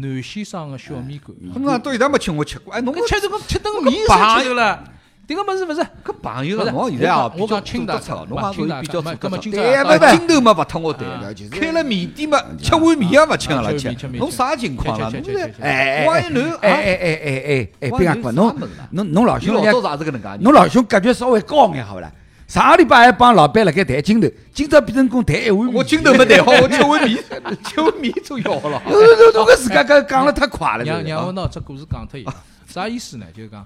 [0.02, 1.34] 南先生个小面馆。
[1.42, 4.92] 侬讲到现在没请我吃过，哎，侬搿吃这个吃顿米爸啥吃头了？
[5.28, 5.66] 迭个物事？
[5.66, 5.82] 勿是。
[6.04, 9.84] 搿朋友啊，不是侬现在啊，我讲我讲比较清大做得出，侬嘛讲清大嘛比较做得出搿么今朝对啊。
[9.84, 15.10] 啊，镜头嘛勿脱我啊对，开了面店嘛，吃碗面也勿请阿拉吃侬啥情况啦？
[15.12, 18.56] 侬在吃吃吃吃吃哎歪男哎哎哎哎哎哎，别讲侬
[18.92, 22.12] 侬侬老你兄老早是搿能介，侬老兄格局稍微高眼好勿啦？
[22.48, 25.76] 上个礼拜还帮老板辣盖谈镜头，今朝变成功谈一碗米。
[25.76, 27.18] 我镜头没谈好， 我吃碗面，
[27.64, 28.80] 吃碗面就要了。
[28.86, 32.26] 侬侬侬搿自家搿讲了太快了，让这个让我拿只故事讲脱伊，
[32.68, 33.26] 啥意思呢？
[33.36, 33.66] 就是讲，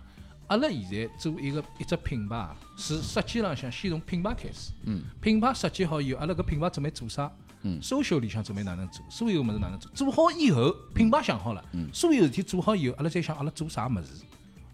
[0.49, 4.71] 阿拉现在做一个一只品牌啊，是设计浪向先从品牌开始。
[4.83, 5.03] 嗯。
[5.21, 7.31] 品牌设计好以后，阿拉搿品牌准备做啥？
[7.61, 7.79] 嗯。
[7.81, 9.05] social 里向准备哪能做？
[9.09, 9.91] 所有物事哪能做？
[9.93, 11.63] 做好以后，品牌想好了。
[11.73, 11.87] 嗯。
[11.93, 14.25] 所有事体做好以后，阿拉再想阿拉做啥物事？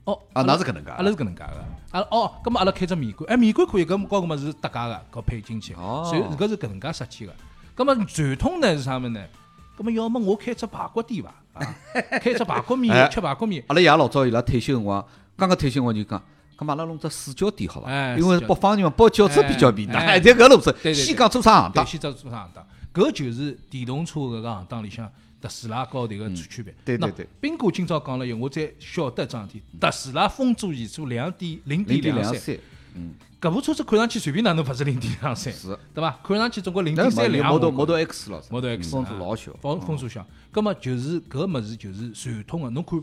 [0.05, 0.13] 哦。
[0.33, 1.65] 啊阿拉那是搿能介阿拉是搿能介个。
[1.91, 5.73] 阿拉哦，葛末阿拉开只面馆，哎，面馆可以，搿么高个物事搭界个，搞配进去。
[5.73, 7.33] 哦所以搿是搿能介设计个。
[7.75, 9.21] 葛末传统呢是啥物事呢？
[9.77, 11.33] 葛末要么我开只排骨店伐？
[11.59, 11.75] 啊，
[12.21, 13.61] 开只排骨 哎面，吃排骨面。
[13.67, 16.21] 阿拉爷老早伊拉退休辰光，刚刚退休我就讲。
[16.57, 17.89] 咁嘛，阿拉弄只水饺店好伐？
[17.89, 19.97] 哎因为北方人嘛，包饺子比较便当。
[20.01, 21.85] 哎哎，在搿路子，对对先讲做啥行对，当？
[21.85, 22.65] 先讲做啥行当？
[22.93, 26.73] 搿就是电动车搿个行当里向特斯拉和迭个区别。
[26.85, 32.59] 对对对斌哥今朝讲了以后，我才晓得一桩事体，特斯拉风阻系数两点零零点两三，点
[32.93, 36.17] 两三，搿部车子看上去随便哪能勿是零点两三，是对伐？
[36.23, 37.53] 看上去总归零那点三两。
[37.53, 40.25] Model Model X 了，Model X 风阻老小，风风阻小。
[40.53, 42.97] 葛么就是搿物事就是传统个，侬看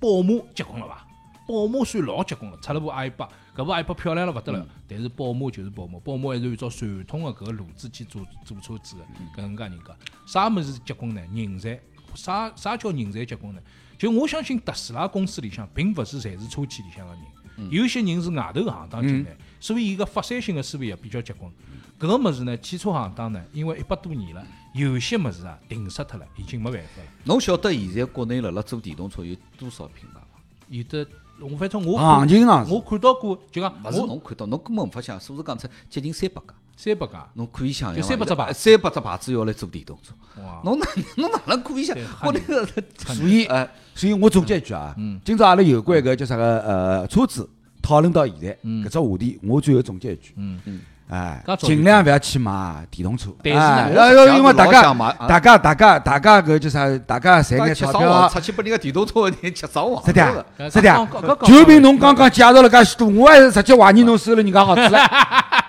[0.00, 1.04] 宝马结棍了伐？
[1.48, 4.66] 宝马算老结棍了，出了部 i 八，搿部 i 八漂亮了勿得了。
[4.86, 9.96] 但是宝马就是宝马，宝马还是按照传统的搿个路子去做做车子的，搿能介人家。
[10.26, 11.22] 啥物事结棍呢？
[11.32, 11.80] 人才。
[12.14, 13.62] 啥啥叫人才结棍呢？
[13.96, 21.50] 就我相信特斯拉公司里向并勿是侪是车企里向个人，有些人是外头行当进来，所以伊个发散性个思维也比较结棍。
[21.98, 27.08] 搿个物事呢，汽车行当呢，因为一百多年了，有些物事啊停死脱了，已经没办法了。
[27.24, 30.40] 侬晓得现在国内辣辣做电动车有多少品牌伐？
[30.68, 31.06] 有的，
[31.40, 38.52] 我反正我行情上我看到过，就讲勿是侬看到，侬根本无法想，数字讲出接近三百家，三百家，侬可以想象就300只牌。
[38.52, 42.04] 三百只牌子要来做电动车，哇，侬哪侬哪能可以想对？
[42.20, 45.20] 国内个所以哎，所以我总结一句啊，嗯。
[45.24, 47.48] 今朝阿拉有关搿叫啥个呃车子
[47.80, 50.60] 讨论到现在搿只话题，我最后总结一句，嗯。
[50.64, 54.94] 嗯哎尽量勿要去买电动车，但是呢哎我要因为大家
[55.26, 61.08] 大家大家大家搿叫啥，大家赚眼钞票出去拨人家电动车的人吃上网，是的是的
[61.44, 65.00] 就凭侬刚刚介绍了介许多，我还是直接怀疑侬收了人家好处了，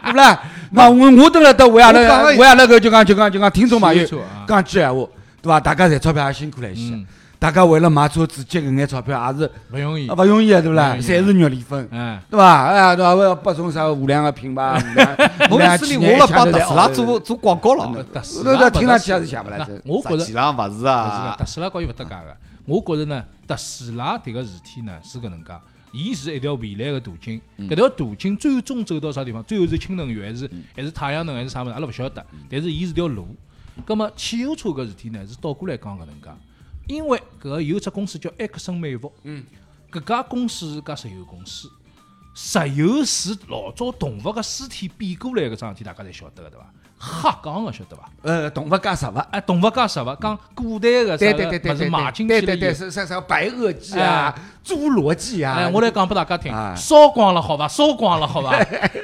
[0.03, 0.39] 对不啦？
[0.71, 4.05] 那我我蹲辣搭为阿拉为阿拉搿就讲就讲就讲听众朋友
[4.47, 5.07] 讲句闲话，
[5.41, 5.59] 对伐？
[5.59, 7.05] 大家赚钞票也辛苦了一些嗯，
[7.39, 10.69] 大家为了买车子积搿眼钞票也是勿容易啊，勿容易的， 对？
[10.69, 12.65] 勿容易侪是肉里分，哎，对伐？
[12.65, 13.15] 哎，对伐？
[13.15, 19.57] 为了拨种啥无良个品牌，无良无良意思里企业我辣帮特斯拉做做广告了，特斯拉听上去也是像不来。
[19.85, 22.35] 我觉着实际上勿是啊特，斯拉高伊勿搭界个。
[22.65, 25.53] 我觉着呢，特斯拉迭个事体呢是搿能介，
[25.93, 27.41] 伊是一条未来个途径。
[27.57, 29.41] 搿条途径最终走到啥地方？
[29.43, 31.71] 最后是氢能源，还是还是太阳能，还是啥物事？
[31.71, 32.23] 阿拉勿晓得。
[32.51, 33.25] 但是伊是条路。
[33.85, 36.27] 葛末汽油车搿事体呢是倒过来讲搿能介，
[36.89, 39.43] 因为搿个有只公司叫埃克森美孚，嗯，
[39.91, 41.69] 搿家公司是家石油公司。
[42.33, 46.65] 石油是老早动物个尸体变过来搿桩事体，大家侪晓得个对伐？
[46.99, 48.09] 瞎讲个晓得伐？
[48.23, 49.17] 呃，动物加食物。
[49.31, 54.33] 哎，动物加食物，讲古代个啥对个对对对对对对对，去了以后，是啥啥白垩纪啊，
[54.65, 55.53] 侏罗纪啊。
[55.57, 57.67] 哎，我来讲拨大家听哎，烧光了好伐？
[57.69, 58.63] 烧光了好伐？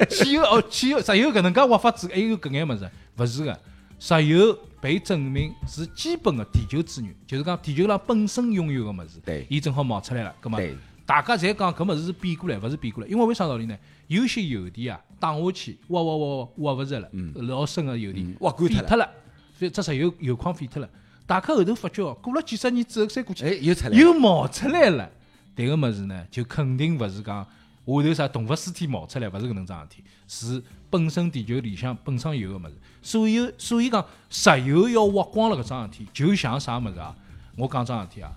[0.09, 3.59] 汽油哦，汽油石油搿能介挖法子，还有搿眼物事，勿是个。
[3.97, 10.61] 石油被证明是基本的地球资源，就是讲地球上本身拥有个物事，对伊正好冒出来了，葛末
[11.07, 13.75] 大家侪讲搿物事是变过来，勿是变过来，因为为啥道理呢？
[14.05, 19.09] 有些油田啊，打下去挖挖挖挖挖勿着了，老深个油田嗯挖干脱了
[19.57, 20.87] 所以这石油油矿废脱了。
[21.25, 23.95] 大家后头发觉哦，过了几十年之后再过去，哎，又出来了。
[23.95, 25.09] 又冒出来了。
[25.55, 27.43] 迭个物事呢，就肯定勿是讲
[27.85, 32.73] 下头啥动物尸体冒出来，勿是搿能桩事体，是本身地球里向本身有个物事。
[33.01, 37.15] 所以，所以讲石油要挖光了搿桩事体，就像啥物事啊？
[37.55, 38.31] 我讲桩事体啊，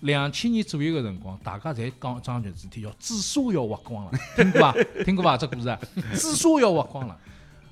[0.00, 4.74] 两千年左右个辰光，大家侪讲桩事体，叫紫砂要挖光了，听过伐？
[5.04, 5.36] 听过伐？
[5.36, 5.78] 只故事，
[6.14, 7.18] 紫砂要挖光了。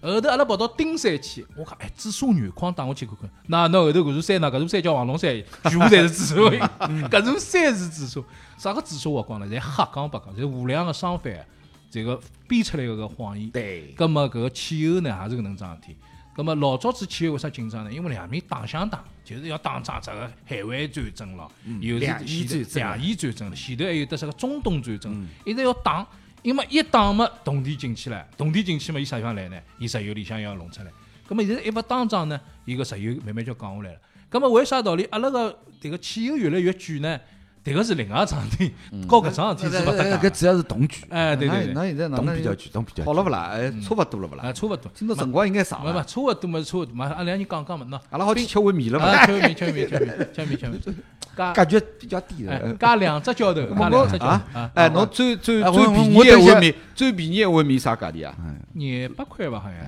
[0.00, 4.48] 后头阿拉跑到丁山去，我讲哎，紫砂原矿打下去看看，那那后头搿座山呢？
[4.48, 5.30] 搿座山叫黄龙山，
[5.64, 6.34] 全部侪是紫砂，
[7.08, 8.20] 搿座山是紫砂，
[8.56, 9.46] 啥个紫砂挖光了？
[9.46, 11.44] 侪瞎讲八讲，侪无良个商贩
[11.90, 13.50] 这个编出来个搿谎言。
[13.50, 15.96] 对，葛么搿个汽油呢，也是搿能桩事体。
[16.36, 17.92] 葛么老早子汽油为啥紧张呢？
[17.92, 26.06] 因为两面打相打，就是要打仗这个海湾战争了，又是两伊战争啊两伊战争了，前头还有得啥个中东战争，一直要打。
[26.42, 29.60] 因为一打嘛，铜地进去了，铜地进去嘛，伊啥地方来呢？
[29.78, 30.90] 伊石油里向要弄出来。
[31.28, 34.00] 那么现在一勿打仗呢，伊个石油慢慢就降下来了。
[34.30, 35.04] 那么为啥道理？
[35.10, 37.20] 阿拉个迭个汽油越来越贵呢？
[37.64, 38.72] 迭个是另外一桩事体，
[39.08, 40.18] 和搿桩事体是勿搭界的。
[40.18, 43.04] 搿主要是同居，哎，对对对，那现在同比较句，同比较。
[43.04, 43.50] 好了勿啦？
[43.52, 44.52] 哎，差勿多了勿啊，啦？
[44.52, 44.90] 差勿多。
[44.94, 48.00] 今朝辰光应该长没没，了，差勿多嘛，差勿多嘛，阿拉两人讲讲嘛，喏。
[48.10, 49.26] 阿拉好去吃碗面了啊，伐？
[49.26, 50.96] 吃米吃米吃面吃面吃米，
[51.36, 52.74] 加感觉比较低哎的。
[52.74, 58.34] 加两只浇头， 加两只浇头哎，侬最最最便宜一碗面，最便宜一碗面啥价钿啊？
[58.72, 59.78] 廿八块吧，好像。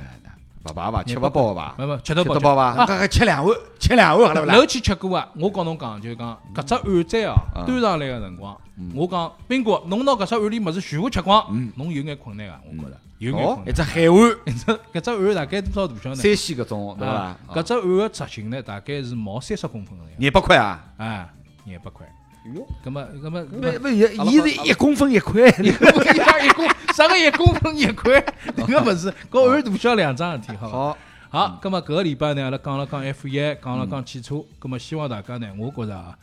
[0.65, 1.03] 勿排伐？
[1.03, 1.75] 吃勿饱伐？
[1.79, 2.35] 没没，吃得饱。
[2.35, 2.65] 吃得饱伐？
[2.65, 4.55] 啊搿个吃两碗，吃两碗好了勿啦？
[4.55, 8.57] 楼去吃过啊，我告侬讲，就是讲搿只碗仔哦，啊端上来个辰光，
[8.95, 14.67] 我讲斌哥，侬拿搿只碗里物事全部吃光，侬有眼困难个，我觉着有眼一只海碗，一只。
[14.93, 16.17] 搿只碗大概多少大小呢？
[16.17, 17.39] 山西搿种对伐啊？
[17.55, 20.85] 搿只碗个直径呢，大概是毛三十公分个样，廿八块啊？
[20.99, 21.29] 哎，
[21.65, 22.07] 廿八块。
[22.45, 28.25] 哟，葛么，葛么，不不，伊伊是一公分 一块，一公一公啥个一公分一块？
[28.57, 30.71] 迭个勿是，搿碗大小两桩事体，好伐？
[30.71, 30.99] 好，
[31.29, 36.17] 好，葛么搿个礼拜呢，阿拉讲了讲 F 一，讲了讲汽车，葛么希望大家呢，我觉着啊，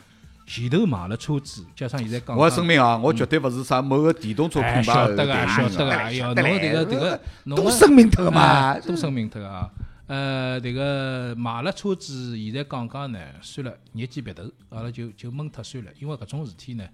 [0.47, 8.79] 前头买了车子，加上现在讲，我要声明啊，我绝对勿是啥某个电动车哎，品牌晓得个，晓得个，哎哟，侬迭个迭个，侬声明脱个嘛哎。
[8.79, 9.69] 都声明脱个啊。
[10.07, 16.87] 呃，迭个买了车子，现在讲讲呢，算了，捏记别头，阿拉就就闷脱算了，因为搿种事体呢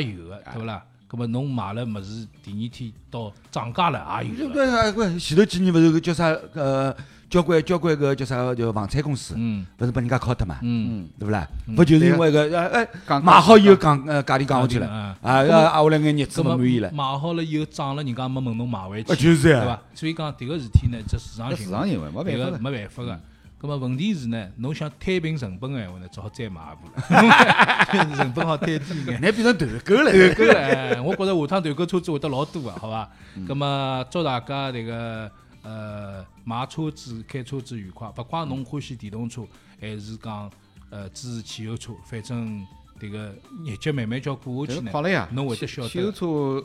[0.00, 0.84] 也有个，对勿啦？
[1.08, 6.94] 葛末侬买了物事，第二天到涨价了也有前头几年勿是个叫啥呃，
[7.30, 11.48] 交关交关个叫啥叫房产公司，嗯勿是拨人家敲脱嘛，嗯，对勿啦？
[11.76, 19.82] 勿就是因为搿呃哎讲买好以后降呃价钿降下去了，嗯啊啊啊下来眼日子勿满意了，买好了以后涨了，人家没问侬买回去，啊就是呀对伐？
[19.94, 22.62] 所以讲迭个事体呢，这市场搿行为市场行为没迭个办法的。
[22.62, 23.20] 没办法个。
[23.60, 29.18] 葛末问题是呢，侬想摊平成本个闲话呢，只好再买一部了，成本好摊低眼。
[29.20, 33.10] 那变成团购了，团购了，哎我觉着下趟团购车子会得老多个，好伐？
[33.34, 35.28] 嗯葛么祝大家迭个
[35.62, 39.42] 呃买车子、开车子愉快，勿怪侬欢喜电动车，
[39.80, 40.48] 还是讲
[40.90, 42.64] 呃支持汽油车，反正
[43.00, 43.34] 迭个
[43.66, 46.12] 日脚慢慢叫过下去呢快，了呀，侬会得晓得汽油。
[46.12, 46.64] 车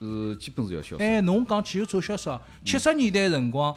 [0.00, 1.04] 是基本是要销售。
[1.04, 3.76] 哎，侬讲汽油车销售，七十年代辰光，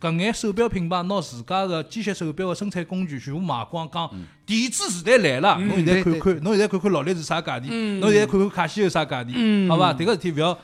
[0.00, 4.10] 搿眼手表品牌拿自家个机械手表个生产工具全部卖光，讲
[4.44, 5.58] 电子时代来了。
[5.58, 9.94] 侬现在看看，侬现在看看劳力士啥价钿，侬现在看看卡西欧啥价钿，好伐？
[9.94, 10.58] 迭个事体勿要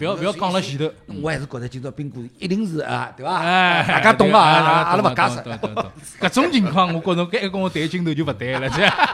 [0.00, 0.90] 勿要不要讲了前头。
[1.22, 3.36] 我还是觉得今朝冰果一定是啊，对伐？
[3.36, 5.40] 哎，大家懂啊，阿阿拉勿解释。
[6.20, 8.94] 搿种情况，我觉着该跟我谈镜头就勿对了，这样。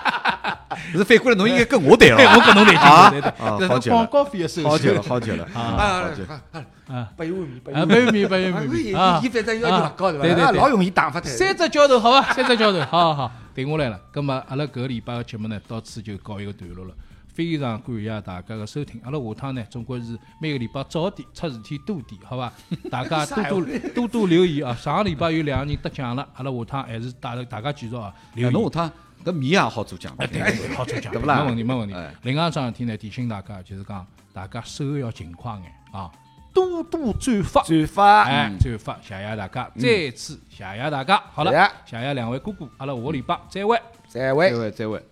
[0.92, 2.32] 是反过来，侬应该跟我谈对，了。
[2.35, 3.68] 我跟侬谈啊镜头，对啊对。
[3.68, 6.42] 好广告费要收好久了，好久了， 啊，啊好极了。
[6.88, 9.28] 啊八元米，八啊，元不用米，不用啊，米伊啊伊。
[9.28, 10.26] 反正要求勿高对伐？
[10.26, 11.30] 对对老容易打发脱。
[11.30, 12.32] 三只交头，好伐？
[12.32, 14.00] 三只交头，好好好，定下来了。
[14.12, 16.92] 咁么，阿拉搿个礼拜个节目呢，到此就告一个段落了。
[17.32, 19.00] 非常感谢大家个收听。
[19.04, 22.52] 阿拉下趟呢，总归是每个礼拜早点，出事体多点，好伐？
[22.90, 24.74] 大家多多 多多留意啊！
[24.74, 28.14] 上个礼拜有两个人得奖了，阿拉下趟还是大大家继续啊
[28.52, 28.64] 侬。
[28.64, 28.92] 下趟
[29.24, 32.14] 搿米也好做奖哎，对好做奖，对不啦没问题，没问题哎。
[32.22, 36.10] 另外一桩事体呢，提醒大家就是讲，大家手要勤快眼啊，
[36.52, 37.62] 多多转发。
[37.62, 41.22] 转发，哎，转发，谢谢大家，再次谢谢大家。
[41.32, 41.52] 好了，
[41.86, 43.80] 谢谢两位哥哥，阿拉下个礼拜再会。
[44.08, 44.58] 再会再。
[44.58, 45.12] 会，再会。